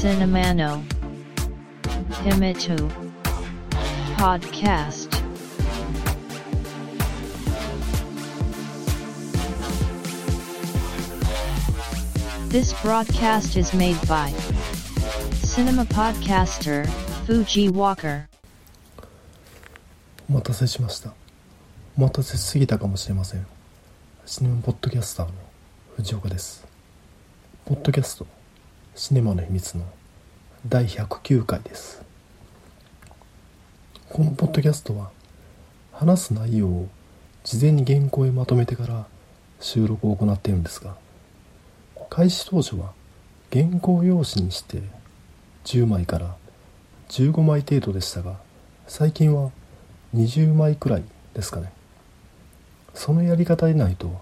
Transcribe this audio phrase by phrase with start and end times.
[0.00, 0.82] Cinemano
[2.24, 2.76] Himitu
[4.16, 5.10] Podcast
[12.48, 14.30] This broadcast is made by
[15.44, 16.86] Cinema Podcaster
[17.26, 18.28] Fuji Walker
[20.28, 21.12] お待たせしました
[21.96, 23.46] お待たせしすぎたかもしれません
[24.24, 25.32] シネマポッドキャスターの
[25.96, 26.66] 藤岡です
[27.64, 28.26] ポッドキャスト
[28.93, 29.85] シネマの秘密の
[30.67, 32.03] 第109回です。
[34.09, 35.11] このポッドキャストは
[35.93, 36.89] 話す内容を
[37.45, 39.05] 事前に原稿へまとめてから
[39.61, 40.95] 収録を行っているんですが
[42.09, 42.91] 開始当初は
[43.51, 44.81] 原稿用紙にして
[45.63, 46.35] 10枚から
[47.07, 48.35] 15枚程度でしたが
[48.87, 49.51] 最近は
[50.13, 51.03] 20枚くらい
[51.33, 51.71] ですかね。
[52.93, 54.21] そのやり方でないと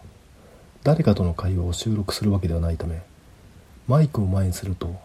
[0.84, 3.02] 誰かとの会話を収録するわけではないため
[3.90, 4.96] マイクを前にすると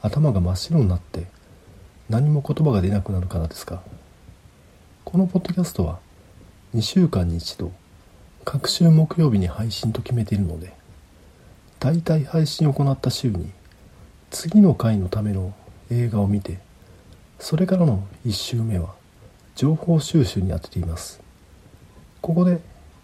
[0.00, 1.26] 頭が真っ白になって
[2.08, 3.82] 何も言葉が出なくなるからですが
[5.04, 5.98] このポッドキャストは
[6.72, 7.72] 2週間に一度
[8.44, 10.72] 各週木曜日に配信と決めているので
[11.80, 13.50] 大体配信を行った週に
[14.30, 15.52] 次の回のための
[15.90, 16.60] 映画を見て
[17.40, 18.94] それからの1週目は
[19.56, 21.20] 情報収集に当てています。
[22.22, 22.60] ここで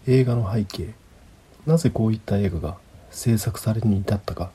[0.06, 0.94] 映画の背景
[1.66, 2.76] なぜこういった映画が
[3.10, 4.52] 制作されるに至ったか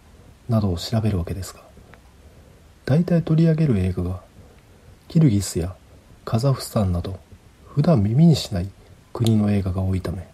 [0.49, 1.61] などを調べるわけですが
[2.85, 4.21] 大体取り上げる映画が
[5.07, 5.75] キルギスや
[6.25, 7.19] カザフスタンなど
[7.67, 8.69] 普段耳にしない
[9.13, 10.27] 国の映画が多いため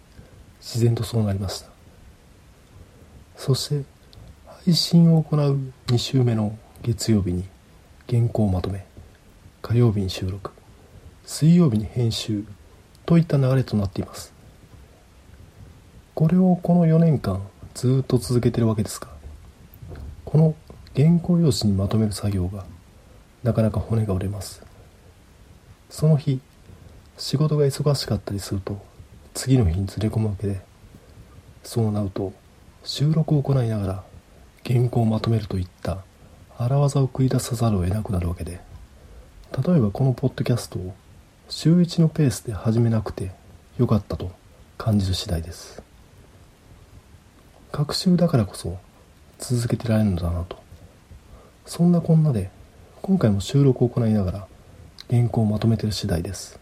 [0.60, 1.70] 自然とそうなりました。
[3.36, 3.84] そして
[4.64, 7.44] 配信を行う2週目の月曜日に
[8.08, 8.84] 原稿をまとめ
[9.62, 10.50] 火曜日に収録
[11.24, 12.44] 水曜日に編集
[13.06, 14.34] といった流れとなっています。
[16.14, 17.40] これをこの4年間
[17.72, 19.08] ずっと続けてるわけですが
[20.30, 20.54] この
[20.94, 22.64] 原稿用紙にまとめる作業が
[23.42, 24.62] なかなか骨が折れます。
[25.88, 26.40] その日
[27.18, 28.80] 仕事が忙しかったりすると
[29.34, 30.60] 次の日にずれ込むわけで
[31.64, 32.32] そうなると
[32.84, 34.04] 収録を行いながら
[34.64, 35.98] 原稿をまとめるといった
[36.56, 38.60] 荒技を繰り出さざるを得なくなるわけで
[39.66, 40.94] 例えばこのポッドキャストを
[41.48, 43.32] 週1のペースで始めなくて
[43.78, 44.30] よかったと
[44.78, 45.82] 感じる次第です。
[47.72, 48.78] 学習だからこそ
[49.40, 50.58] 続けてられるのだなと。
[51.66, 52.50] そんなこんなで
[53.02, 54.46] 今回も収録を行いながら
[55.08, 56.58] 原稿をまとめてる次第です。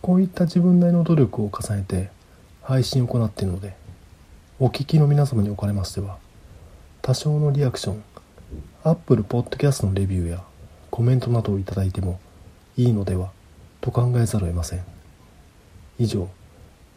[0.00, 2.10] こういった自分なりの努力を重ねて
[2.62, 3.74] 配信を行っているので
[4.60, 6.18] お聞きの皆様におかれましては
[7.02, 8.04] 多少のリアクション
[8.84, 10.44] Apple Podcast のレビューや
[10.90, 12.20] コメントなどをいただいても
[12.76, 13.32] いいのでは
[13.80, 14.84] と考えざるを得ません。
[15.98, 16.28] 以上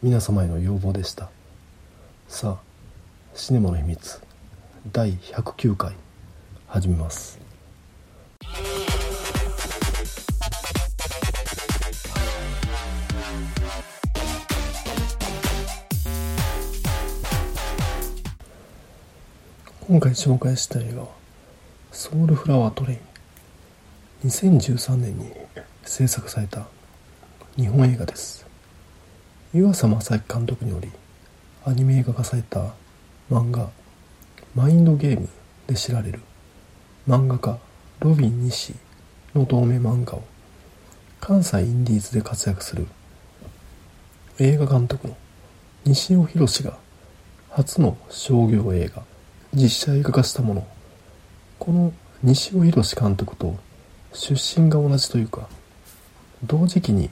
[0.02, 1.30] 皆様への要望でした。
[2.28, 2.58] さあ
[3.34, 4.29] シネマの秘密。
[4.92, 5.92] 第109回
[6.66, 7.38] 始めます。
[19.86, 21.08] 今回紹介した映画は
[21.92, 23.00] 「ソウルフラワートレイン」
[24.28, 25.32] 2013年に
[25.84, 26.66] 制作された
[27.56, 28.44] 日本映画です。
[29.52, 30.90] 湯浅正樹監督により
[31.64, 32.74] アニメ映画化された
[33.30, 33.70] 漫画
[34.54, 35.28] 「マインドゲーム」
[35.66, 36.20] で知られる。
[37.08, 37.58] 漫画家
[38.00, 38.74] ロビン・西
[39.34, 40.24] の同名漫画を
[41.20, 42.86] 関西インディーズで活躍する。
[44.38, 45.16] 映画監督の
[45.84, 46.78] 西尾博が
[47.50, 49.02] 初の商業映画
[49.52, 50.66] 実写映画化したもの
[51.58, 53.58] この西尾博監督と
[54.14, 55.46] 出身が同じというか
[56.42, 57.10] 同時期に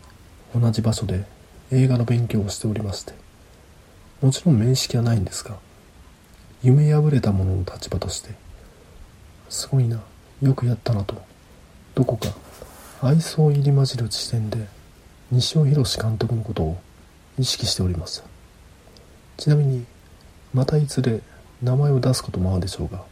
[0.59, 1.27] 同じ場所で
[1.71, 3.12] 映画の勉強をしておりまして
[4.22, 5.59] もちろん面識はないんですが
[6.63, 8.31] 夢破れた者の立場として
[9.49, 10.01] すごいな
[10.43, 11.21] よくやったなと。
[11.95, 12.29] どこか
[13.03, 14.67] 愛想入り混じる視点で
[15.33, 16.81] 西尾博監督のことを
[17.39, 18.25] 意識しておりました
[19.37, 19.85] ちなみに
[20.55, 21.21] またいずれ
[21.61, 23.03] 名前を出すこともあるでしょうが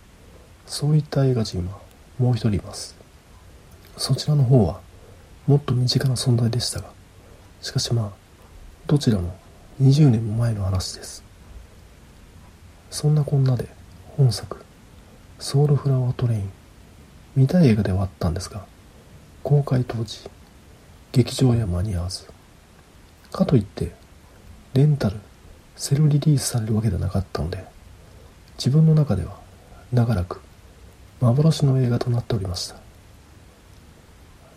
[0.66, 1.78] そういった映画人は
[2.18, 2.96] もう一人います。
[3.96, 4.80] そちらの方は
[5.46, 6.90] もっと身近な存在でしたが
[7.60, 8.10] しかしまあ
[8.86, 9.36] どちらも
[9.80, 11.25] 20年も前の話です。
[12.90, 13.68] そんなこんなで
[14.16, 14.64] 本作
[15.38, 16.50] 「ソウルフラワートレイン」
[17.36, 18.64] 見たい映画ではあったんですが
[19.42, 20.28] 公開当時
[21.12, 22.26] 劇場や間に合わず
[23.32, 23.94] かといって
[24.74, 25.16] レンタル
[25.76, 27.64] セルリリースされるわけではなかったので
[28.56, 29.38] 自分の中では
[29.92, 30.40] 長らく
[31.20, 32.86] 幻の映画となっておりました。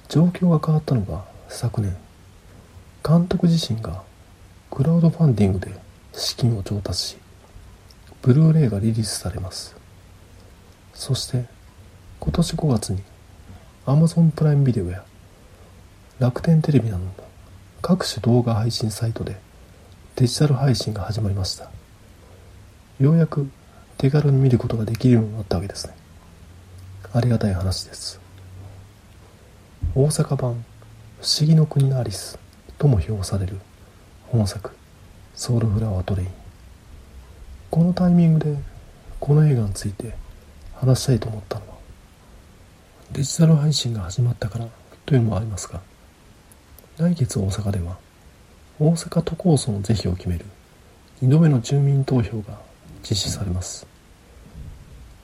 [0.10, 1.96] 状況が変わったのが昨年
[3.08, 4.02] 監督自身が
[4.72, 5.72] クラウドファンディングで
[6.14, 7.18] 資金を調達し
[8.22, 9.76] ブルーレイがリリースされます。
[10.94, 11.46] そして
[12.20, 13.02] 今年5月に
[13.86, 15.04] Amazon プライムビデオや
[16.20, 17.12] 楽天テレビなどの
[17.82, 19.38] 各種動画配信サイトで
[20.18, 21.72] デジタル配信が始まりました。
[23.00, 23.50] ようやく
[23.98, 25.94] 手軽に見ることができるようになったわけですね。
[27.14, 28.20] ありがたい話です。
[29.96, 30.66] 大阪版
[31.24, 32.38] 「不思議の国のアリス」
[32.78, 33.60] とも評される
[34.28, 34.72] 本作
[35.36, 36.30] 「ソウルフラワートレイン」
[37.70, 38.58] このタイミングで
[39.20, 40.16] この映画について
[40.76, 41.74] 話したいと思ったのは
[43.12, 44.68] デジタル配信が始まったから
[45.06, 45.82] というのもありますが
[46.98, 47.98] 来月大阪では
[48.80, 50.46] 大阪都構想の是非を決める
[51.22, 52.60] 2度目の住民投票が
[53.02, 53.86] 実施されます。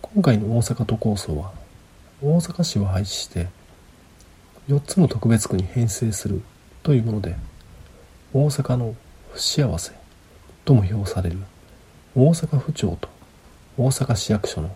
[0.01, 1.51] 今回の大阪都構想は
[2.21, 3.47] 大阪市を廃止して
[4.69, 6.41] 4つの特別区に編成する
[6.83, 7.35] というもので
[8.33, 8.95] 大阪の
[9.31, 9.91] 不幸せ
[10.63, 11.39] とも評される
[12.17, 13.09] 大阪府庁と
[13.77, 14.73] 大阪市役所の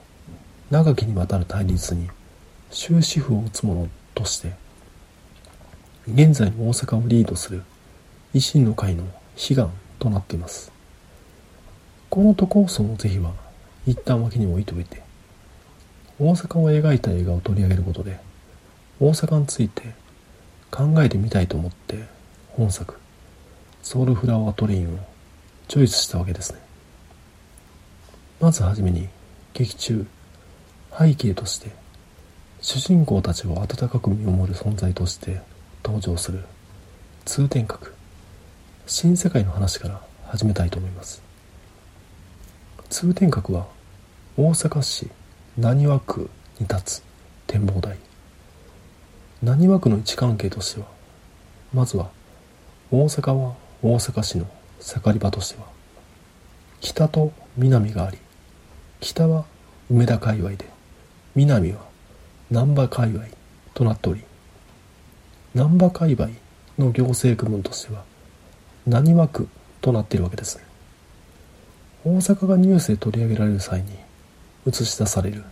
[0.69, 2.09] 長きにわたる対立に
[2.69, 4.55] 終止符を打つものとして
[6.05, 7.63] 現在の大阪をリードする
[8.33, 9.05] 維新の会の
[9.37, 10.73] 悲願となっています。
[12.09, 13.31] この都構想の是非は
[13.87, 15.01] 一旦脇に置いておいて
[16.19, 18.19] 大阪を描いた映画を取り上げることで
[18.99, 19.93] 大阪について
[20.71, 22.03] 考えてみたいと思って
[22.49, 22.95] 本作
[23.81, 24.99] ソウルフラワートレインを
[25.69, 26.68] チョイスしたわけですね。
[28.39, 29.09] まずはじめに
[29.53, 30.05] 劇中
[30.97, 31.71] 背景として
[32.61, 35.41] 主人公たちを温かく見守る存在として
[35.83, 36.43] 登場する。
[37.25, 37.93] 通天閣。
[38.85, 41.21] 新世界の話から始めたいと思います。
[42.89, 43.67] 通天閣は
[44.35, 45.09] 大阪市
[45.57, 47.03] 浪速区に立つ
[47.47, 47.97] 展望台。
[49.43, 50.87] 浪速区の位置関係としては
[51.73, 52.09] まずは
[52.91, 54.47] 大阪は大阪市の
[54.79, 55.67] 盛り場としては
[56.81, 58.17] 北と南があり
[59.01, 59.45] 北は
[59.89, 60.65] 梅田界隈で
[61.33, 61.79] 南は
[62.51, 63.25] 難波界隈
[63.73, 64.21] となっており
[65.55, 66.29] 難波界隈
[66.77, 68.03] の行政区分としては
[68.85, 69.47] 何枠
[69.81, 70.57] となっているわけです。
[70.57, 70.63] ね
[72.05, 73.87] 大阪がニュースで取り上げられる際に
[74.67, 75.43] 映し出される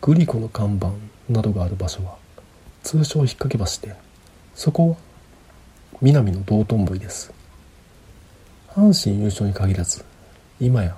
[0.00, 0.90] グリコの看板
[1.28, 2.16] などがある場所は
[2.82, 3.96] 通称引っ掛け橋で
[4.54, 4.96] そこは
[6.00, 7.32] 南の道頓堀です。
[8.70, 10.04] 阪神優勝に限らず
[10.58, 10.96] 今や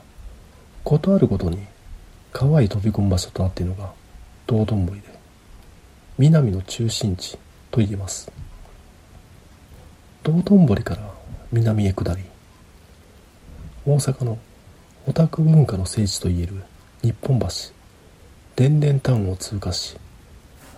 [0.85, 1.59] 事あるごとに
[2.35, 3.93] 川へ飛び込む場所となっているのが
[4.49, 5.07] 道頓堀で
[6.19, 7.39] 南の中心地
[7.71, 8.31] と言えます。
[10.25, 11.15] 道頓堀から
[11.53, 12.25] 南へ下り
[13.87, 14.39] 大阪の
[15.07, 16.65] オタク文化の聖地といえる
[17.03, 17.47] 日本橋
[18.57, 19.97] 電電タウンを通過し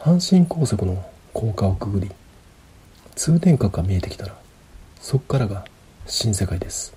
[0.00, 2.10] 阪神高速の高架をくぐり
[3.14, 4.36] 通天閣が見えてきたら
[5.00, 5.64] そこからが
[6.04, 6.94] 新世界です。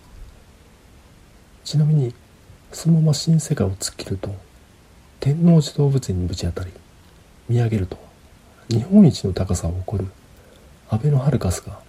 [1.64, 2.14] ちなみに
[2.74, 4.49] そのまま新世界を突っ切ると
[5.20, 6.72] 天王寺動物園にぶち当たり
[7.50, 7.98] 見上げると
[8.70, 10.10] 日本一の高さを誇る
[10.90, 11.80] アベノハルカスが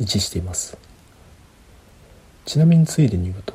[0.00, 0.76] 位置しています。
[2.44, 3.54] ちなみについでに言うと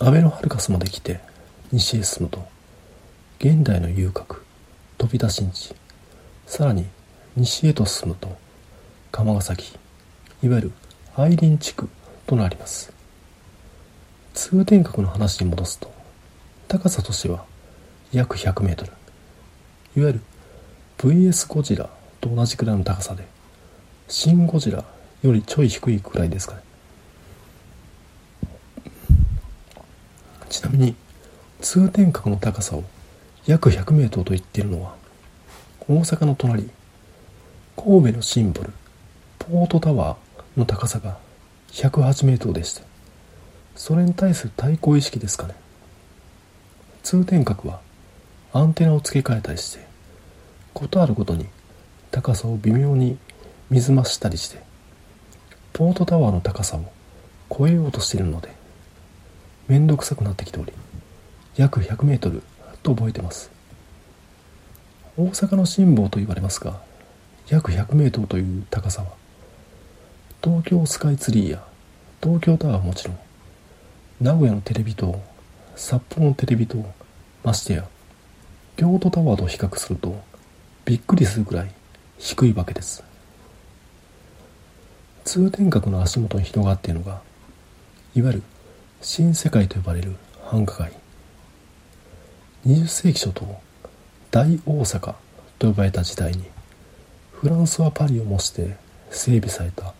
[0.00, 1.20] アベノハルカスまで来て
[1.72, 2.44] 西へ進むと
[3.38, 4.44] 現代の遊郭
[4.98, 5.74] 飛び出しんち
[6.46, 6.86] さらに
[7.34, 8.36] 西へと進むと
[9.10, 9.78] 釜ヶ崎
[10.42, 10.72] いわゆる
[11.16, 11.88] 愛林地区
[12.26, 12.92] となります。
[14.34, 15.90] 通天閣の話に戻すと
[16.68, 17.46] 高さとしては
[18.16, 18.92] 約100メートル。
[19.96, 20.20] いわゆる
[20.96, 21.90] VS ゴジラ
[22.22, 23.26] と同じくらいの高さで
[24.08, 24.84] シン・ゴジラ
[25.22, 26.62] よりちょい低いくらいですかね。
[30.48, 30.94] ちなみに
[31.60, 32.84] 通天閣の高さを
[33.44, 34.94] 約100メートルと言っているのは
[35.86, 36.70] 大阪の隣
[37.76, 38.72] 神戸のシンボル
[39.38, 41.18] ポートタワーの高さが
[41.72, 42.82] 108メートルでした
[43.74, 45.54] それに対する対抗意識ですかね。
[47.02, 47.85] 通天閣は
[48.56, 49.86] アンテナを付け替えたりして
[50.72, 51.44] 事あるごとに
[52.10, 53.18] 高さを微妙に
[53.68, 54.62] 水増したりして
[55.74, 56.90] ポートタワーの高さを
[57.54, 58.48] 超えようとしているので
[59.68, 60.72] めんどくさくなってきており
[61.56, 62.42] 約100メートル
[62.82, 63.50] と覚えてます。
[65.18, 66.80] 大阪の辛抱と言われますが
[67.48, 69.08] 約100メートルという高さは
[70.42, 71.64] 東京スカイツリーや
[72.22, 73.18] 東京タワーはもちろん
[74.18, 75.20] 名古屋のテレビ塔
[75.74, 76.82] 札幌のテレビ塔
[77.44, 77.86] ましてや
[78.76, 80.22] 京都タワーと比較すると
[80.84, 81.70] びっくりするくらい
[82.18, 83.02] 低いわけです。
[85.24, 87.22] 通天閣の足元に広がっているのが
[88.14, 88.42] いわゆる
[89.00, 90.92] 新世界と呼ばれる繁華街。
[92.66, 93.60] 20世紀初頭
[94.30, 95.14] 大大阪
[95.58, 96.44] と呼ばれた時代に
[97.32, 98.76] フランスはパリを模して
[99.10, 99.94] 整備された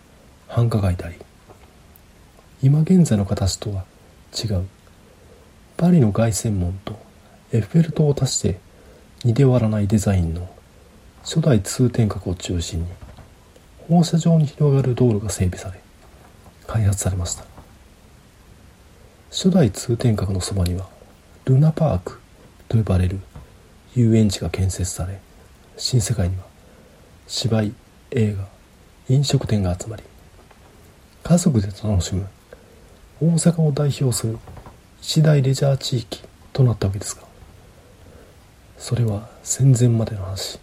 [0.47, 1.15] 繁華街であり
[2.61, 3.85] 今現在の形とは
[4.37, 4.67] 違う。
[5.77, 6.99] パリの凱旋門と
[7.51, 8.66] エッフェル塔を足して
[9.23, 10.49] 似で割らないデザインの
[11.23, 12.87] 初代通天閣を中心に
[13.87, 15.79] 放射状に広がる道路が整備され
[16.65, 17.57] 開発されました。
[19.29, 20.87] 初代通天閣のそばには
[21.45, 22.19] ルナパーク
[22.69, 23.19] と呼ばれる
[23.93, 25.19] 遊園地が建設され
[25.75, 26.43] 新世界には
[27.27, 27.73] 芝居
[28.11, 28.47] 映画
[29.09, 30.03] 飲食店が集まり
[31.23, 32.27] 家族で楽しむ
[33.21, 34.39] 大阪を代表する
[35.01, 37.26] 一大レジャー地域となったわけですが
[38.77, 40.59] それは戦前までの話。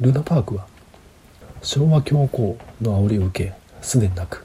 [0.00, 0.66] ルナパークは
[1.62, 4.44] 昭和恐慌の煽りを受けすでになく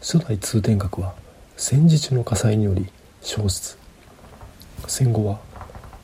[0.00, 1.14] 初代通天閣は
[1.56, 2.86] 戦時中の火災により
[3.20, 3.76] 消失。
[4.86, 5.40] 戦後は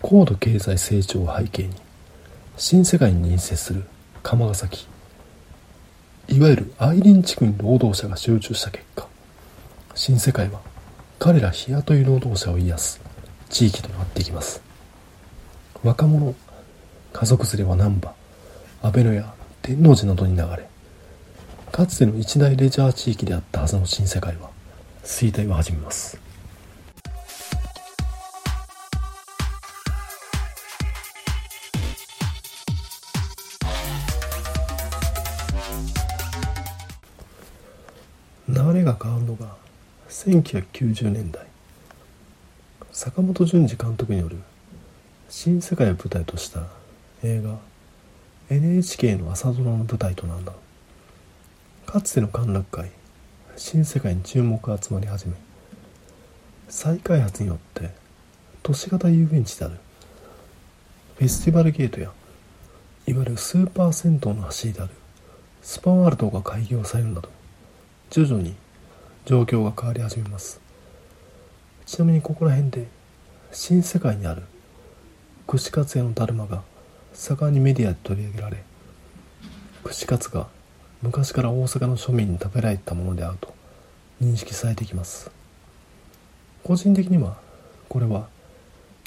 [0.02, 1.74] 高度経済成長を背景に
[2.56, 3.84] 新世界に隣接する
[4.22, 4.86] 釜ヶ崎
[6.28, 9.08] いわゆるアイリン地区に労働者が集中した結果
[9.94, 10.60] 新世界は
[11.18, 13.00] 彼ら日雇い労働者を癒す
[13.48, 14.60] 地域となっていきます。
[15.82, 16.34] 若者
[17.12, 18.12] 家族連れは難波
[18.82, 20.68] 阿部野や天王寺などに流れ
[21.72, 24.50] かつての一大レジャー地域であったはずの新世界は
[25.04, 26.18] 衰退を始めます。
[38.48, 39.54] 流れが変わるのが
[40.08, 41.46] 1990年代。
[42.92, 44.38] 坂本淳二監督による
[45.28, 46.62] 新世界を舞台とした
[47.24, 47.58] 映画。
[48.48, 50.52] NHK の朝ドラの舞台となった
[51.84, 52.92] かつての歓楽街
[53.56, 55.34] 新世界に注目が集まり始め。
[56.68, 57.90] 再開発によって
[58.62, 59.74] 都市型遊園地である。
[61.16, 62.12] フェスティバルゲートや
[63.08, 64.90] いわゆるスーパー銭湯の走りである。
[65.60, 67.28] スパワールドが開業されるなど
[68.10, 68.54] 徐々に
[69.24, 70.60] 状況が変わり始めます。
[71.84, 72.86] ちなみにここら辺で
[73.50, 74.44] 新世界にある
[75.46, 76.62] 串カツ屋のだるまが
[77.14, 78.64] 盛んにメディアで取り上げられ
[79.84, 80.48] 串カツが
[81.02, 83.54] 昔から大阪の庶民に食べられたものであると
[84.20, 85.30] 認識されてきます。
[86.64, 87.36] 個人的には
[87.88, 88.26] これは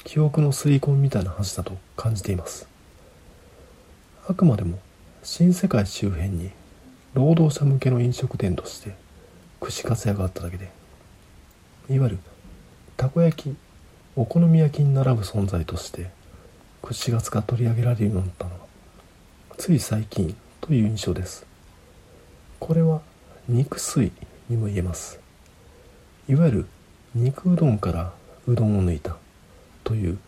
[0.04, 2.66] 記憶の吸い込みみたいな話だと感じています。
[4.26, 4.78] あくまでも
[5.22, 6.52] 新世界周辺に
[7.12, 8.94] 労働者向けの飲食店として
[9.60, 10.70] 串カツ屋があっただけで
[11.90, 12.18] いわゆる
[12.96, 13.56] たこ焼き
[14.16, 16.18] お好み焼きに並ぶ存在として
[16.82, 18.58] 串カツが取り上げられるようになったのは
[19.56, 21.46] つい最近という印象です
[22.58, 23.00] これは
[23.48, 24.12] 肉水
[24.48, 25.20] にも言えます
[26.28, 26.66] いわゆる
[27.14, 28.12] 肉うどんから
[28.46, 29.16] うどんを抜いた
[29.84, 30.18] という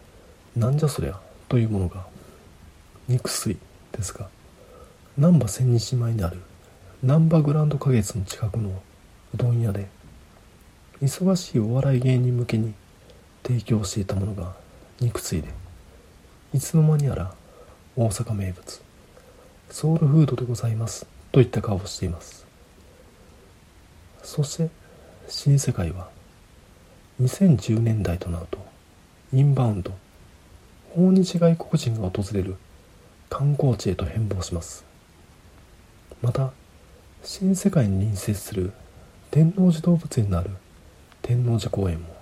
[0.57, 1.19] なんじゃそりゃ
[1.49, 2.05] というものが
[3.09, 3.57] 肉水
[3.93, 4.29] ですが
[5.17, 6.41] 難波千日前にある
[7.03, 8.71] 難波グランド花月の近くの
[9.35, 9.89] うどん屋で
[11.01, 12.75] 忙しいお笑い芸人向けに
[13.43, 14.55] 提供していたものが
[15.01, 15.49] 肉水で
[16.55, 17.33] いつの間にやら
[17.97, 18.83] 大阪名物
[19.71, 22.47] ソウルフードでございますといった顔をしています。
[24.23, 24.69] そして
[25.29, 26.11] 新世界は
[27.23, 28.59] 2010年代となると
[29.33, 29.93] インバウンド
[30.91, 32.57] 訪日外国人が訪れる
[33.31, 34.85] 観光地へと変貌します。
[36.21, 36.53] また
[37.25, 38.73] 新世界に隣接する
[39.31, 40.51] 天王寺動物園のある
[41.23, 42.15] 天王寺公園も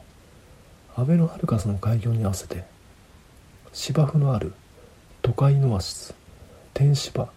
[0.94, 2.64] アベノハルカスの開業に合わせて
[3.72, 4.52] 芝生のある
[5.22, 6.14] 都会のオアシス
[6.74, 7.30] 天芝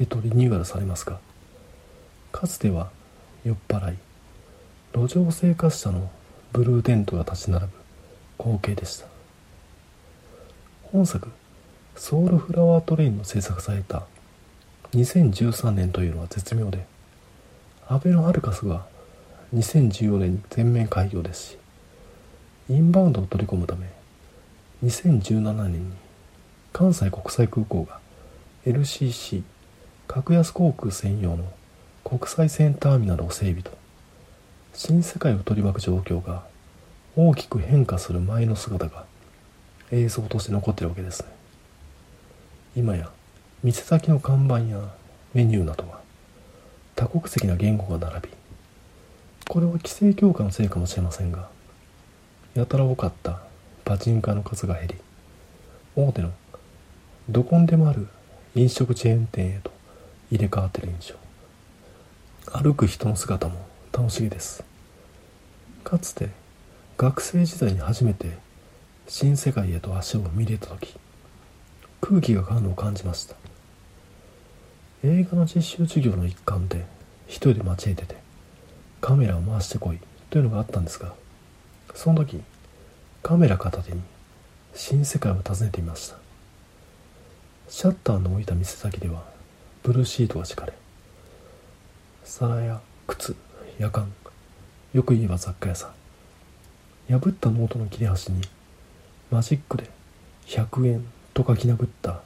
[0.00, 1.18] へとリニューアルされますが
[2.32, 2.90] かつては
[3.44, 3.96] 酔っ払い
[4.94, 6.10] 路上生活者の
[6.52, 7.72] ブルーテントが立ち並ぶ
[8.38, 9.14] 光景でした。
[10.94, 11.28] 本作
[11.96, 14.04] 「ソウルフラワートレイン」の制作された
[14.92, 16.86] 2013年というのは絶妙で
[17.88, 18.86] アベノハルカスが
[19.52, 21.58] 2014年に全面開業ですし
[22.68, 23.88] インバウンドを取り込むため
[24.82, 25.92] 2017年に
[26.72, 28.00] 関西国際空港が
[28.66, 29.42] LCC
[30.08, 31.44] 格安航空専用の
[32.02, 33.70] 国際線ターミナルを整備と
[34.74, 36.44] 新世界を取り巻く状況が
[37.16, 39.04] 大きく変化する前の姿が
[39.92, 41.28] 映像として残ってるわけですね。
[42.76, 43.10] 今や
[43.62, 44.80] 店先の看板や
[45.32, 46.00] メニューなどは
[46.96, 48.28] 多国籍な言語が並び
[49.48, 51.48] これは規制強化のせいかもしれませんが
[52.54, 53.43] やたら多かった
[53.84, 54.94] パチンカの数が減り
[55.94, 56.32] 大手の
[57.28, 58.08] どこにでもある
[58.54, 59.70] 飲食チェーン店へと
[60.30, 61.14] 入れ替わってる印象。
[62.50, 64.64] 歩く人の姿も楽しげです。
[65.82, 66.30] かつて
[66.96, 68.38] 学生時代に初めて
[69.06, 70.94] 新世界へと足を踏み入れた時
[72.00, 73.36] 空気が変わるのを感じました。
[75.04, 76.86] 映画の実習授業の一環で
[77.26, 78.16] 一人で街へ出て
[79.00, 79.98] カメラを回してこい
[80.30, 81.14] というのがあったんですが
[81.94, 82.40] その時
[83.24, 84.02] カメラ片手に
[84.74, 86.16] 新世界を訪ねてみました。
[87.70, 89.24] シャッターの下りた店先では
[89.82, 90.74] ブルーシートが敷かれ
[92.22, 93.34] 皿や靴
[93.78, 94.12] やかん
[94.92, 95.90] よく言えば雑貨屋さ
[97.08, 98.42] ん破ったノートの切れ端に
[99.30, 99.88] マジックで
[100.44, 102.20] 100円と書き殴った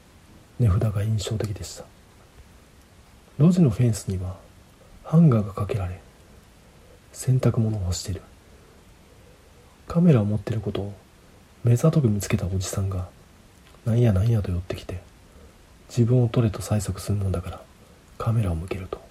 [0.59, 1.85] 値札が印象的でした。
[3.37, 4.35] 路地のフェンスには
[5.05, 6.01] ハンガーがかけられ
[7.13, 8.21] 洗濯物を干している。
[9.89, 10.93] カメラを持ってることを
[11.63, 13.09] 目ざとく見つけたおじさんが
[13.85, 15.01] なんやなんやと寄ってきて
[15.89, 17.61] 自分を撮れと催促するもんだから
[18.19, 19.01] カメラを向けると。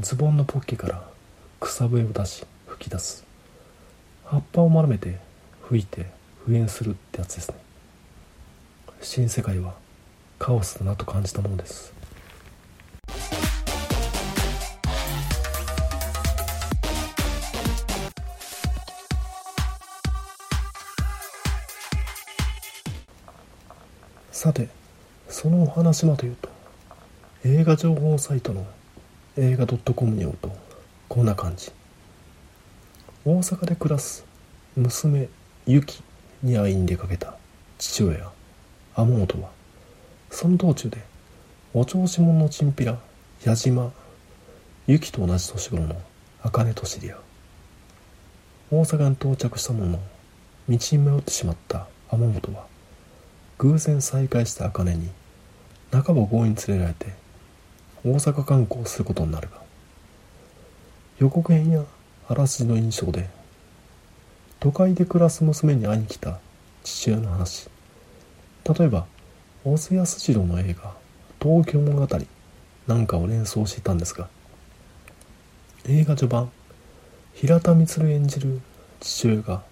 [0.00, 1.04] ズボンのポッケから
[1.60, 3.24] 草笛を出し吹き出す。
[4.24, 5.20] 葉っぱを丸めて
[5.68, 6.06] 吹いて
[6.40, 7.54] 復縁するってやつですね。
[9.00, 9.74] 新世界は
[10.40, 11.92] カオスだなと感じたものです。
[24.42, 24.68] さて
[25.28, 26.48] そのお話はというと
[27.44, 28.66] 映画情報サイトの
[29.36, 30.50] 映画 .com によると
[31.08, 31.70] こんな感じ。
[33.24, 34.24] 大阪で暮らす
[34.74, 35.28] 娘
[35.68, 36.02] ユキ
[36.42, 37.36] に会いに出かけた
[37.78, 38.32] 父親
[38.96, 39.50] 天本は
[40.28, 40.98] その道中で
[41.72, 42.98] お調子者のチンピラ
[43.44, 43.92] 矢島
[44.88, 45.94] ユキと同じ年頃の
[46.42, 47.20] 茜と知り合う。
[48.72, 49.98] 大阪に到着したものの
[50.68, 52.71] 道に迷ってしまった天本は
[53.62, 55.08] 偶然再会した茜に
[55.92, 57.12] 半ば強引に連れられて
[58.04, 59.62] 大阪観光することになるが
[61.20, 61.84] 予告編や
[62.28, 63.28] あらすじの印象で
[64.58, 66.40] 都会で暮らす娘に会いに来た
[66.82, 67.70] 父親の話
[68.68, 69.06] 例えば
[69.62, 70.94] 小津安二郎の映画
[71.40, 72.18] 「東京物語」
[72.88, 74.28] なんかを連想していたんですが
[75.86, 76.50] 映画序盤
[77.34, 78.60] 平田充演じる
[78.98, 79.62] 父親が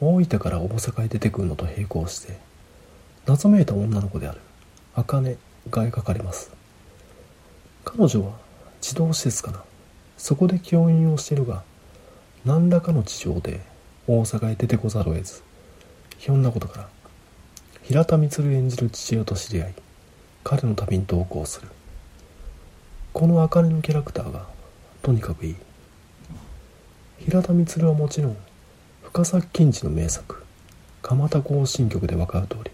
[0.00, 2.51] 大分から大阪へ出てくるのと並行して
[3.26, 4.40] 謎めいた女の子である。
[4.94, 5.36] 茜
[5.70, 6.50] が描かれます。
[7.84, 8.32] 彼女は
[8.80, 9.62] 児童施設かな。
[10.16, 11.62] そこで教員をしているが
[12.44, 13.60] 何らかの事情で
[14.06, 15.42] 大阪へ出てこざるを得ず
[16.18, 16.88] ひょんなことから
[17.82, 19.74] 平田充演じる父親と知り合い
[20.44, 21.68] 彼の旅に同行する。
[23.12, 24.46] この茜のキャラクターが
[25.02, 25.56] とにかくいい。
[27.18, 28.36] 平田充はもちろん
[29.02, 30.42] 深作金次の名作
[31.02, 32.70] 蒲田行進曲で分かる通り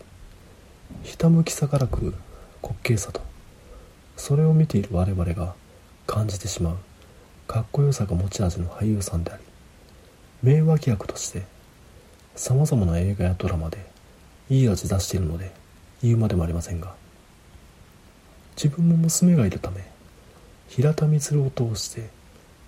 [1.03, 2.14] ひたむきさからくる
[2.62, 3.20] 滑稽さと
[4.16, 5.55] それを見ている我々が
[6.07, 6.77] 感じてしまう
[7.46, 9.42] かっこよさが持ち味の俳優さんであり
[10.42, 11.42] 名脇役として
[12.35, 13.79] さまざまな映画やドラマで
[14.51, 15.53] いい味出しているので
[16.03, 16.94] 言うまでもありませんが
[18.57, 19.85] 自分も娘がいるため
[20.68, 22.09] 平田充を通して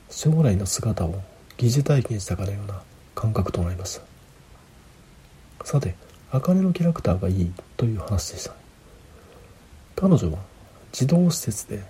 [0.08, 1.22] 将来の姿を
[1.56, 2.82] 疑似体験したかのような
[3.14, 4.10] 感覚となりました。
[5.64, 5.94] さて
[6.32, 8.54] 茜のキャラクターがいいという話でした
[9.96, 10.38] 彼女は
[10.92, 11.82] 児童施設で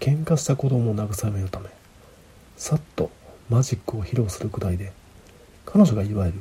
[0.00, 1.68] 喧嘩した子供を慰めるため
[2.56, 3.10] さっと
[3.48, 4.92] マジックを披露するくらいで
[5.64, 6.40] 彼女がいわゆる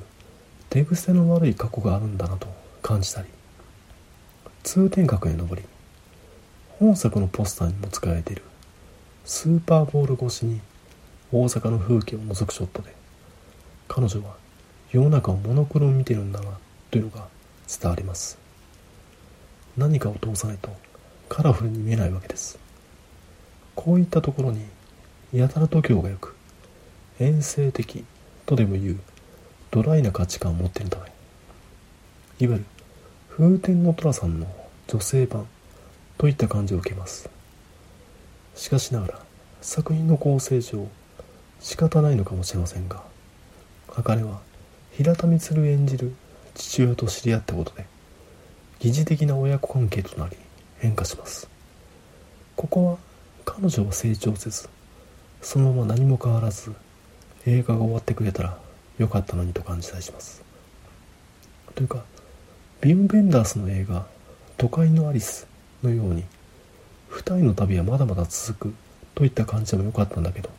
[0.70, 2.48] 手癖の悪い過去があるんだなと
[2.82, 3.28] 感じたり
[4.64, 5.68] 通天閣へ登り
[6.80, 8.42] 本作のポスターにも使われている
[9.26, 10.60] スーパーボール越しに
[11.32, 12.94] 大阪の風景を覗くショットで
[13.88, 14.36] 彼女は
[14.92, 16.50] 世の中をモノクロに見てるんだな
[16.98, 17.28] というのが
[17.68, 18.40] 伝わります。
[19.78, 20.76] 何かを通さないと
[21.30, 22.58] カラフルに見えないわけです。
[23.76, 24.66] こういったところに
[25.32, 26.36] やたら度胸がよく
[27.20, 28.04] 遠征的
[28.48, 29.00] とでも言う
[29.70, 31.06] ドライな価値観を持っているため
[32.40, 32.66] いわゆる
[33.30, 34.48] 風天の寅さんの
[34.88, 35.46] 女性版
[36.18, 37.30] といった感じを受けます。
[38.56, 39.20] しかしながら
[39.62, 40.88] 作品の構成上
[41.60, 43.04] 仕方ないのかもしれませんが
[43.90, 44.40] 茜は
[44.94, 46.16] 平田充演じる
[46.58, 47.86] 父親と知り合ったことで
[48.80, 50.36] 疑似的な親子関係となり
[50.80, 51.50] 変化します。
[52.56, 52.98] ここは
[53.46, 54.68] 彼女は成長せず
[55.42, 56.74] そのまま何も変わらず
[57.46, 58.58] 映画が終わってくれたら
[58.98, 60.44] よかったのにと感じたりします。
[61.76, 62.04] というか
[62.82, 64.08] ビム・ベンダースの映画
[64.58, 65.48] 「都会のアリス」
[65.84, 66.24] のように
[67.10, 68.74] 二人の旅はまだまだ続く
[69.14, 70.50] といった感じでもよかったんだけど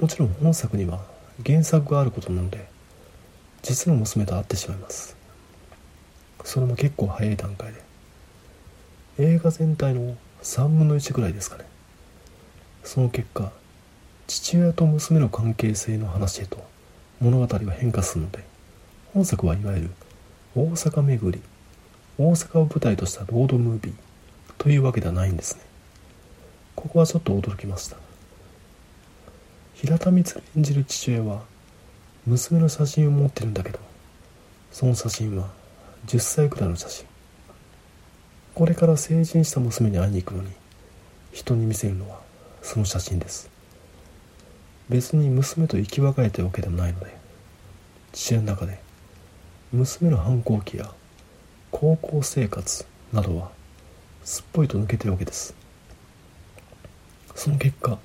[0.00, 1.04] もちろん本作には
[1.44, 2.68] 原作があることなので
[3.66, 5.16] 実の娘と会ってしまいます。
[6.44, 7.82] それも結構早い段階で。
[9.18, 11.64] 映画全体の3分の1ぐらいですかね。
[12.84, 13.50] その結果
[14.28, 16.64] 父親と娘の関係性の話へと
[17.20, 18.44] 物語は変化するので
[19.12, 19.90] 本作はいわゆる
[20.54, 21.42] 大阪巡り
[22.18, 23.94] 大阪を舞台としたロードムービー
[24.58, 25.62] というわけではないんですね。
[26.76, 27.96] ここはちょっと驚きました。
[29.74, 31.42] 平田光演じる父親は
[32.26, 33.78] 娘の写真を持ってるんだけど
[34.72, 35.48] その写真は
[36.06, 37.06] 10歳くらいの写真。
[38.54, 40.50] これから成人した娘に会いに行くのに
[41.32, 42.20] 人に見せるのは
[42.62, 43.48] その写真です。
[44.88, 47.16] 別に娘と生き別れてるわけでもないので
[48.12, 48.80] 父親の中で
[49.72, 50.90] 娘の反抗期や
[51.70, 53.50] 高校生活などは
[54.24, 55.54] すっぽりと抜けてるわけです。
[57.36, 57.98] その結果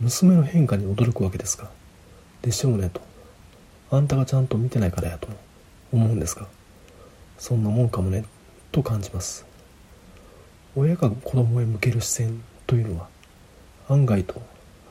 [0.00, 1.70] 娘の変化に驚くわけですが
[2.40, 3.11] でしょうねと。
[3.92, 5.28] あんたがちゃんと見てないからやと
[5.92, 6.46] 思うんですが
[7.36, 8.24] そんなもんかもね
[8.72, 9.44] と感じます。
[10.74, 13.08] 親が子供へ向ける視線というのは
[13.90, 14.40] 案外と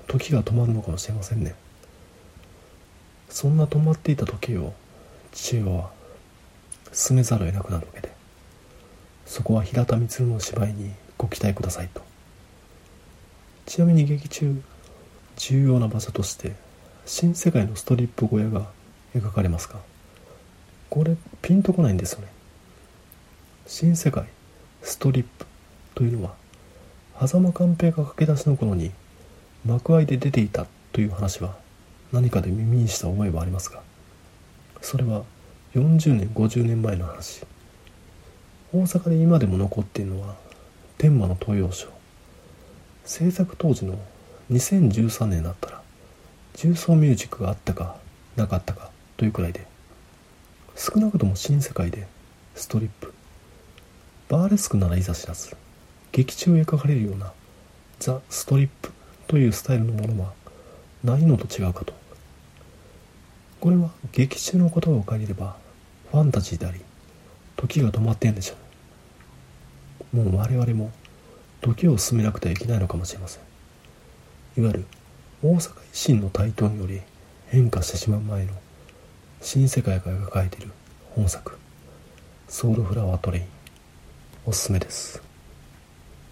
[0.08, 1.56] 時が止まるのかもしれませんね。
[3.30, 4.74] そんな止まっていた時を
[5.32, 5.90] 父親は
[6.92, 8.12] 進めざるを得なくなるわけで
[9.26, 12.04] そこは平田充の芝居にご期待くださいと。
[13.66, 14.62] ちなみに劇中
[15.38, 16.54] 重要な場所として
[17.08, 18.68] 新世界のストリップ小屋が
[19.15, 19.80] 描かれますが
[20.89, 22.28] これピンとこないんですよね。
[23.65, 24.26] 新世界
[24.82, 25.45] ストリップ
[25.95, 26.36] というのは
[27.28, 28.91] 狭間寛平が駆け出しの頃に
[29.65, 31.56] 幕間で出ていたという話は
[32.12, 33.82] 何かで耳にした覚えはありますが
[34.82, 35.24] それは
[35.76, 37.45] 40年50年前の話。
[38.74, 40.36] 大阪で今でも残っているのは
[40.97, 41.88] 天満の東洋賞
[43.06, 43.97] 制作当時の
[44.52, 45.82] 2013年だったら
[46.56, 47.97] 重曹ミュージックがあったか
[48.36, 48.90] なかったか。
[49.21, 49.67] というくらいで
[50.75, 52.07] 少なくとも新世界で
[52.55, 53.13] ストリップ。
[54.29, 55.55] バーレスクならいざ知らず
[56.12, 57.31] 劇中へ描かれるような
[57.99, 58.91] ザ・ストリップ
[59.27, 60.34] というスタイルのものは
[61.03, 61.93] ないのと違うかと。
[63.60, 65.55] これは劇中の言葉を借りれば
[66.10, 66.81] ファンタジーであり
[67.57, 68.55] 時が止まってんでしょ
[70.15, 70.17] う。
[70.17, 70.89] もう我々も
[71.62, 73.43] 時を進めなくてはいけないのかもしれません。
[74.57, 74.86] いわゆる
[75.43, 77.01] 大阪維新の台頭により
[77.49, 78.53] 変化してしまう前の
[79.41, 80.71] 新世界が描いている
[81.15, 81.58] 本作
[82.47, 83.45] 「ソウルフラワートレイン」
[84.45, 85.21] おすすめです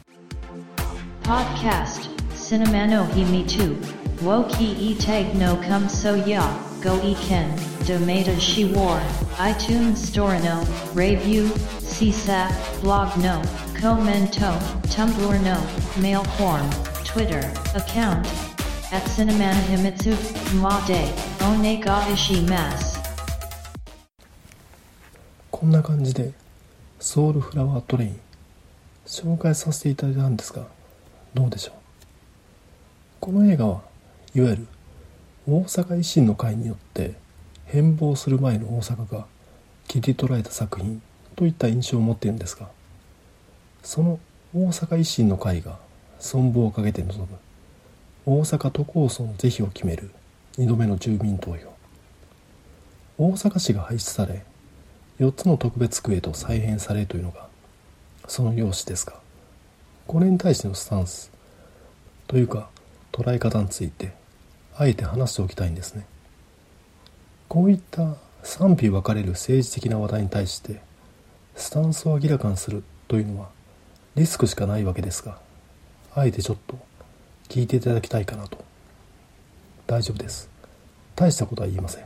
[1.26, 3.76] 「ポッキャスト」「シネマの日ミトゥ」
[4.22, 6.44] 「ウォーキーイテグノーカムソヤ」
[6.86, 7.50] 「ゴイケン」
[7.88, 9.04] 「ドメイドシーワー」
[9.42, 10.64] 「iTunes ストアノ」
[10.96, 12.50] 「レビュー」「シーサー」
[12.82, 13.50] 「ブログノー」
[13.82, 14.40] 「コメント」
[14.96, 15.58] 「タンブラーノ」
[16.00, 17.40] 「メイルフォーム」「Twitter」
[17.76, 18.30] 「アカウント」
[18.96, 21.08] 「アツネマのヒミツゥ」「マデ」
[21.42, 22.99] 「オネガイシマス」
[25.60, 26.32] こんな感じで
[27.02, 28.20] ソウルフラワートレイン
[29.06, 30.66] 紹介させていただいたんですが
[31.34, 31.76] どうでしょう？
[33.20, 33.82] この映画は
[34.34, 34.68] いわゆる
[35.46, 37.16] 大阪維新の会によって
[37.66, 39.26] 変貌する前の大阪が
[39.90, 41.02] 切り取られた作品
[41.36, 42.70] といった印象を持っているんですが
[43.84, 44.18] その
[44.56, 45.78] 大阪維新の会が
[46.22, 47.28] 存亡をかけて臨む
[48.26, 50.10] 大阪都構想の是非を決める
[50.58, 51.68] 2度目の住民投票。
[53.18, 54.46] 大阪市が廃止され
[55.20, 57.48] 4つの特別区へと再編されるというのが
[58.28, 59.16] その用紙ですが
[60.08, 61.32] これに対してのスタンス
[62.28, 62.70] というか
[63.12, 64.14] 捉え方について
[64.76, 66.06] あえて話しておきたいんですね。
[67.50, 70.82] こういった賛否分かれる政治的な話題に対して
[71.56, 73.50] スタンスを明らかにするというのは
[74.16, 75.40] リスクしかないわけですが
[76.16, 76.78] あえてちょっと
[77.50, 78.64] 聞いていただきたいかなと。
[79.88, 80.50] 大丈夫です。
[81.16, 82.06] 大したことは言いません。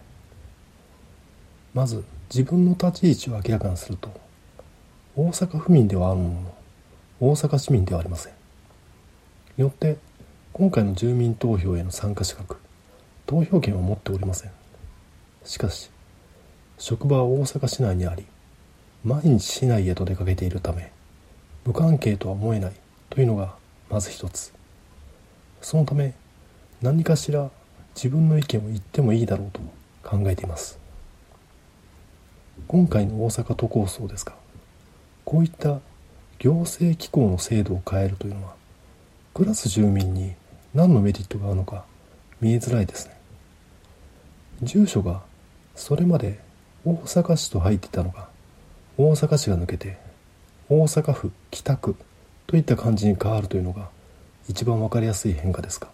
[1.74, 2.04] まず
[2.36, 4.10] 自分の立ち位置を明らかにすると
[5.16, 6.56] 大阪府民ではあるものの
[7.20, 8.34] 大阪市民ではありません。
[9.56, 9.98] よって
[10.52, 12.58] 今回の住民投票への参加資格
[13.28, 14.52] 投票権は持っておりません。
[15.44, 15.92] しかし
[16.80, 18.26] 職場は大阪市内にあり
[19.04, 20.92] 毎日市内へと出かけているため
[21.66, 22.72] 無関係とは思えない
[23.12, 23.54] というのが
[23.92, 24.52] まず一つ。
[25.62, 26.16] そのため
[26.82, 27.52] 何かしら
[27.94, 29.60] 自分の意見を言ってもいいだろうと
[30.02, 30.82] 考えています。
[32.68, 34.34] 今回の大阪都構想ですが
[35.26, 35.80] こういった
[36.40, 38.54] 行政機構の制度を変えるというのは
[39.34, 40.34] クラス住民に
[40.74, 41.86] 何のメリットがあるのか
[42.42, 43.14] 見えづらいですね。
[44.62, 45.22] 住所が
[45.76, 46.40] それまで
[46.86, 48.28] 大阪市と入っていたのが
[48.98, 49.98] 大阪市が抜けて
[50.70, 51.96] 大阪府北区
[52.48, 53.90] といった感じに変わるというのが
[54.48, 55.88] 一番分かりやすい変化ですが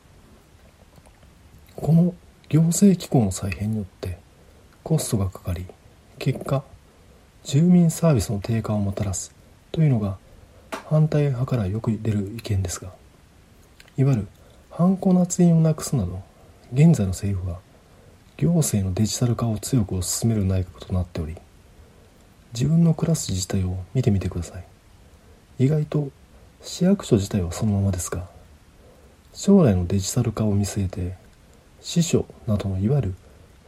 [1.76, 2.14] この
[2.50, 4.18] 行政機構の再編によって
[4.84, 5.66] コストがかかり
[6.20, 6.64] 結果
[7.44, 9.34] 住民サービスの低下をもたらす
[9.72, 10.18] というのが
[10.90, 12.92] 反対派からよく出る意見ですが
[13.98, 14.28] いわゆる
[14.70, 16.22] 犯行の圧印をなくすなど
[16.74, 17.60] 現在の政府は
[18.38, 21.36] 行政のデジタル化を強く進める内閣となっており
[22.54, 24.64] 自分のクラス自治体を見てみてください。
[25.60, 26.10] 意外と
[26.62, 28.28] 市役所自体はそのままですが
[29.34, 31.16] 将来のデジタル化を見据えて
[31.82, 33.16] 司書などのいわゆる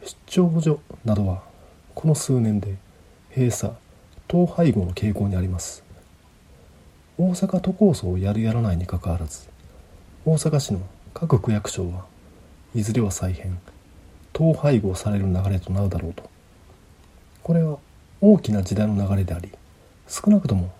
[0.02, 1.51] 出張所などは
[1.94, 2.76] この数年で
[3.34, 3.72] 閉鎖
[4.28, 5.84] 統廃合の傾向にあります。
[7.18, 9.48] 大阪都構想をやるやらないにかかわらず
[10.24, 10.80] 大阪市の
[11.12, 12.06] 各区役所は
[12.74, 13.60] いずれは再編
[14.34, 16.28] 統廃合される流れとなるだろうと。
[17.42, 17.78] これは
[18.20, 19.52] 大きな時代の流れであり
[20.08, 20.72] 少なくとも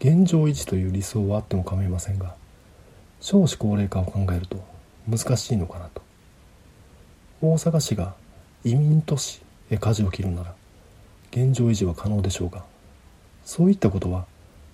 [0.00, 2.34] 現状維持という理想はあっても構いませんが
[3.20, 4.64] 少子高齢化を考えると
[5.06, 6.02] 難しいのかなと。
[7.42, 8.14] 大阪市が
[8.64, 10.54] 移民都市舵を切るなら
[11.30, 12.64] 現状維持は可能でしょうが
[13.44, 14.26] そういったことは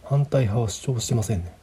[0.04, 1.56] 反対派は主張してませんね。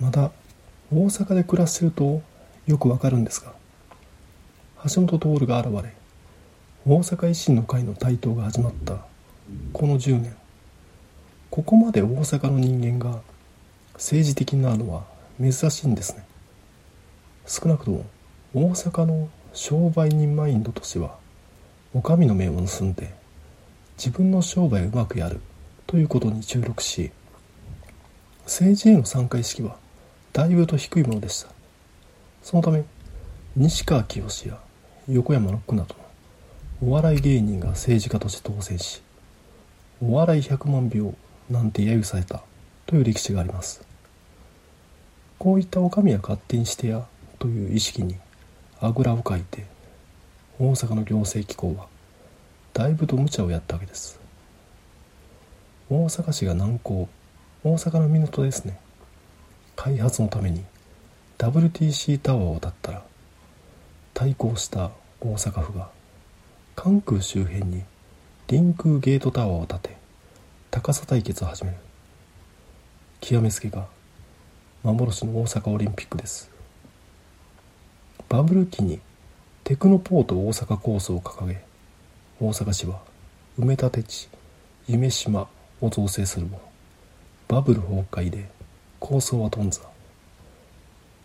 [0.00, 0.30] また
[0.92, 2.22] 大阪で暮らしてると
[2.66, 3.52] よくわかるんですが
[4.88, 5.92] 橋本徹が現れ
[6.86, 8.96] 大阪維新の会の台頭が始まった
[9.72, 10.39] この10年。
[11.50, 13.20] ここまで大阪の人間が
[13.94, 15.02] 政治的になるのは
[15.40, 16.24] 珍しいんですね。
[17.46, 18.04] 少なくとも
[18.54, 21.16] 大阪の商売人マインドとしては
[21.92, 23.12] お上の面を盗んで
[23.98, 25.40] 自分の商売をうまくやる
[25.88, 27.10] ということに注力し
[28.44, 29.76] 政治への参加意識は
[30.32, 31.48] だいぶと低いものでした。
[32.44, 32.84] そのため
[33.56, 34.56] 西川きよしや
[35.08, 35.96] 横山ロックなど
[36.80, 39.02] のお笑い芸人が政治家として当選し
[40.00, 41.12] お笑い100万票
[41.50, 42.42] なんて揶揄された。
[42.90, 43.80] という歴史があります。
[45.38, 47.06] こういったお上は勝手にしてや
[47.38, 48.16] という意識に
[48.80, 49.64] あぐらをかいて
[50.58, 51.86] 大阪の行政機構は
[52.74, 54.18] だいぶと無茶をやったわけです。
[55.88, 57.08] 大阪市が南港
[57.62, 58.80] 大阪の港ですね。
[59.76, 60.64] 開発のために
[61.38, 63.04] WTC タワーを建ったら
[64.14, 65.90] 対抗した大阪府が
[66.74, 67.84] 関空周辺に
[68.48, 69.99] 臨空ゲートタワーを建て
[70.72, 71.76] 高さ対決を始める。
[73.20, 73.88] 極めつけが
[74.84, 76.48] 幻の大阪オリンピックです。
[78.28, 79.00] バブル期に
[79.64, 81.60] テクノポート大阪構想を掲げ
[82.40, 83.00] 大阪市は
[83.58, 84.28] 埋め立て地
[84.86, 85.48] 夢島
[85.80, 86.60] を造成するも
[87.48, 88.48] バブル崩壊で
[89.00, 89.80] 構想は頓挫。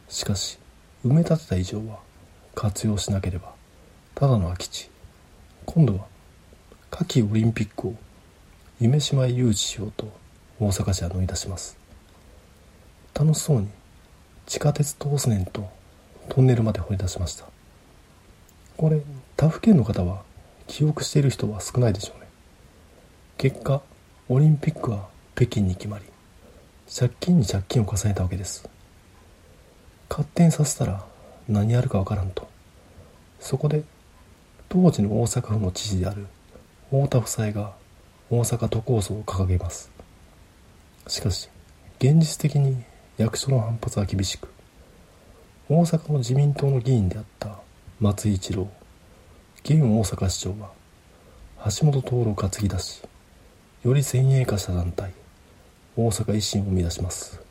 [0.10, 0.58] しかし
[1.06, 2.00] 埋め立てた以上は
[2.56, 3.54] 活用しなければ
[4.16, 4.90] ただの空き地。
[5.68, 6.06] 今度は
[6.90, 7.96] 夏季オリンピックを
[8.78, 10.12] 夢島へ誘致しようと
[10.60, 11.78] 大阪市は乗り出します。
[13.14, 13.70] 楽しそうに
[14.46, 15.70] 地下鉄通すねんと
[16.28, 17.46] トンネルまで掘り出しました。
[18.76, 19.00] これ
[19.38, 20.24] 他府県の方は
[20.68, 22.28] 記憶している人は少ないでしょうね。
[23.38, 23.82] 結果
[24.28, 26.04] オリンピックは北京に決まり
[26.94, 28.68] 借金に借金を重ねたわけです。
[30.10, 31.06] 勝手にさせたら
[31.48, 32.46] 何やるかわからんと。
[33.40, 33.84] そこで
[34.68, 36.28] 当時の大阪府の知事である
[36.90, 37.74] 太田夫妻が
[38.30, 39.92] 大阪都構想を掲げます。
[41.08, 41.50] しかし
[42.00, 42.84] 現実的に
[43.18, 44.50] 役所の反発は厳しく
[45.70, 47.60] 大阪の自民党の議員であった
[48.00, 48.68] 松井一郎
[49.64, 50.72] 現大阪市長は
[51.66, 53.02] 橋本徹を担ぎ出し
[53.84, 55.14] より先鋭化した団体
[55.96, 57.42] 大阪維新を生み出します。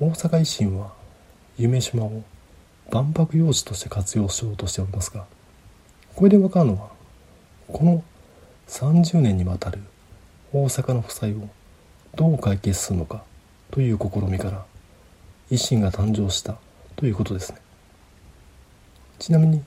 [0.00, 0.92] 大阪維新は
[1.56, 2.24] 夢島を
[2.90, 5.26] 万博用地として活用しようとしておりますが
[6.16, 6.88] これで分かるのは
[7.68, 8.02] この
[8.68, 9.80] 30年にわたる
[10.52, 11.48] 大阪の負債を
[12.14, 13.24] どう解決するのか
[13.70, 14.64] という試みから
[15.50, 16.56] 維新が誕生した
[16.96, 17.58] ということですね。
[19.18, 19.62] ちなみに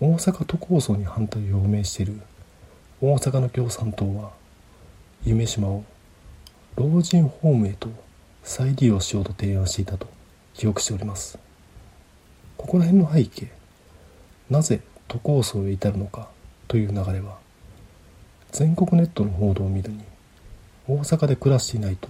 [0.00, 2.20] 大阪都構想に反対を表明している
[3.00, 4.30] 大阪の共産党は
[5.24, 5.84] 夢島を
[6.76, 7.88] 老人ホームへと
[8.42, 10.06] 再利用しようと提案していたと
[10.54, 11.38] 記憶しております。
[12.56, 13.48] ここら辺の背景
[14.50, 16.28] なぜ都構想へ至るのか
[16.68, 17.38] という流れは
[18.52, 20.00] 全国ネットの報道を見るに
[20.88, 22.08] 大阪で暮らしていないと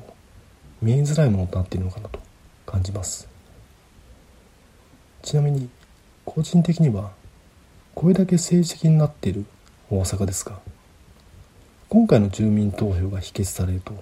[0.81, 2.19] 見えづらいものとなっているのかなと
[2.67, 3.29] 感じます。
[5.23, 5.69] ちなみに
[6.25, 7.11] 個人的には
[7.95, 9.45] これだけ政治的になっている
[9.91, 10.59] 大阪ですが
[11.89, 13.93] 今回の住民投票が否決されると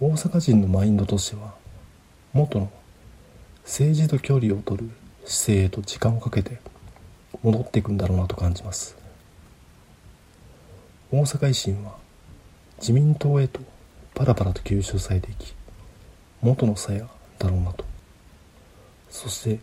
[0.00, 1.54] 大阪人のマインドとしては
[2.32, 2.70] 元の
[3.64, 4.90] 政治と距離を取る
[5.24, 6.60] 姿勢へと時間をかけて
[7.42, 8.97] 戻っていくんだろうなと感じます。
[11.10, 11.96] 大阪維新は
[12.78, 13.60] 自民党へと
[14.14, 15.54] パラパラと吸収されていき
[16.42, 17.86] 元の鞘だろうなと。
[19.08, 19.60] そして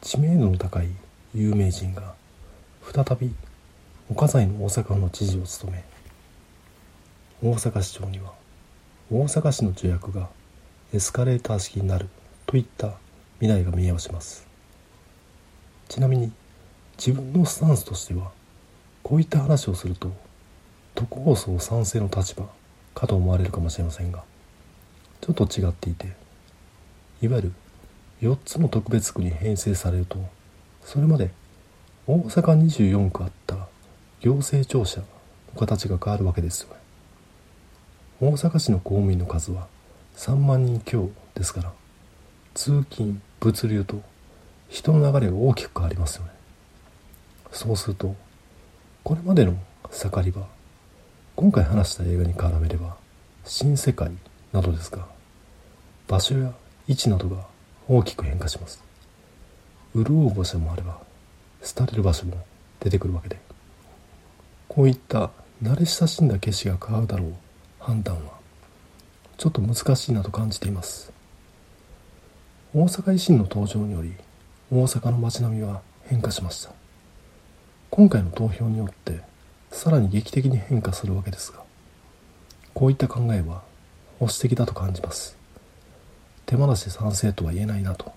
[0.00, 0.88] 知名度の高い
[1.32, 2.14] 有名人が
[2.92, 3.32] 再び
[4.10, 5.84] 岡西の大阪府の知事を務め
[7.40, 8.32] 大阪市長には
[9.12, 10.28] 大阪市の助役が
[10.92, 12.08] エスカレーター式になる
[12.46, 12.94] といった
[13.38, 14.46] 未来が見えはします。
[15.88, 16.32] ちなみに
[16.98, 18.32] 自分のスタンスとしては
[19.04, 20.12] こういった話をすると
[20.94, 22.48] 都構想賛成の立場
[22.94, 24.22] かと思われるかもしれませんが
[25.20, 26.08] ちょっと違っていて
[27.22, 27.52] いわゆる
[28.22, 30.18] 4つの特別区に編成されると
[30.84, 31.30] それまで
[32.06, 33.56] 大阪24区あった
[34.20, 35.06] 行政庁舎の
[35.58, 36.62] 形が変わるわけです。
[36.62, 36.76] よね
[38.20, 39.66] 大阪市の公務員の数は
[40.16, 41.72] 3万人強ですから
[42.54, 44.00] 通勤物流と
[44.68, 46.30] 人の流れが大きく変わりますよね。
[47.50, 48.14] そうすると
[49.02, 49.56] これまでの
[49.90, 50.46] 盛り場
[51.36, 52.96] 今回話した映画に絡めれば
[53.44, 54.12] 新世界
[54.52, 55.04] などですが
[56.06, 56.52] 場所や
[56.86, 57.44] 位置などが
[57.88, 58.82] 大きく変化します。
[59.94, 61.00] 潤う場所もあれば
[61.76, 62.36] 廃れる場所も
[62.78, 63.38] 出てくるわけで
[64.68, 67.34] こういった慣れ親しんだ景色が変わるだろう
[67.80, 68.32] 判断は
[69.36, 71.12] ちょっと難しいなと感じています。
[72.72, 74.14] 大阪維新の登場により
[74.70, 76.70] 大阪の街並みは変化しました。
[77.90, 79.33] 今回の投票によって
[79.74, 81.58] さらに劇的に変化するわけですが
[82.74, 83.62] こういった考えは
[84.20, 85.36] 保守的だと感じます。
[86.46, 88.12] 手放しで賛成とは言えないなと。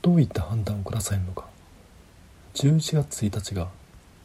[0.00, 1.44] どういった判断を下されるのか。
[2.54, 3.68] 11月1日が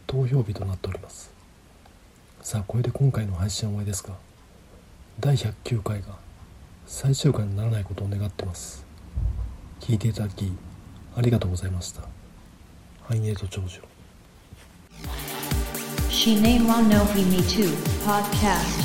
[0.08, 1.34] 投票日となっております。
[2.42, 4.16] さあこれで今回の配信は終わりですが
[5.20, 6.18] 第109回が
[6.88, 8.86] 最終回にならないことを願ってます。
[9.82, 10.52] 聞いていただき
[11.16, 12.04] ありがとうございました。
[13.04, 13.82] ハイネート長寿
[16.10, 17.68] Shine wa no Me tu
[18.06, 18.80] podcast.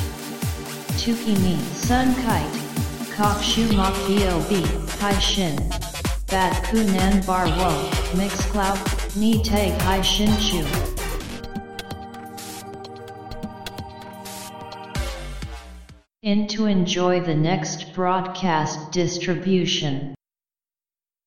[0.99, 3.15] Tukimi sun kite.
[3.15, 5.55] Kok shu mok bob hai shin.
[6.27, 7.71] Bat kunan bar wo
[8.17, 8.79] mix cloud
[9.15, 10.65] ni tag hai shin chu.
[16.21, 20.18] In to enjoy the next broadcast distribution.